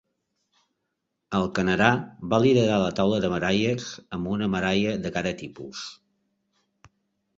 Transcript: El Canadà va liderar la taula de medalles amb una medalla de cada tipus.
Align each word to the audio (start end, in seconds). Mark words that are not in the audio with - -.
El 1.39 1.43
Canadà 1.59 1.89
va 2.33 2.39
liderar 2.45 2.79
la 2.85 2.89
taula 3.01 3.19
de 3.25 3.31
medalles 3.35 3.87
amb 4.17 4.33
una 4.37 4.49
medalla 4.55 4.95
de 5.05 5.13
cada 5.19 5.35
tipus. 5.43 5.85